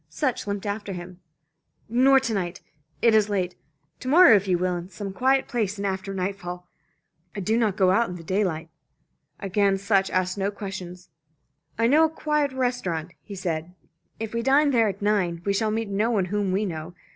[0.09, 1.19] Sutch limped after him.
[1.87, 2.59] "Nor to night.
[3.03, 3.53] It is late.
[3.99, 6.67] To morrow if you will, in some quiet place, and after nightfall.
[7.35, 8.71] I do not go out in the daylight."
[9.39, 11.09] Again Lieutenant Sutch asked no questions.
[11.77, 13.75] "I know a quiet restaurant," he said.
[14.19, 16.95] "If we dine there at nine, we shall meet no one whom we know.